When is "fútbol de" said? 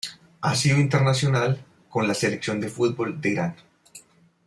2.69-3.29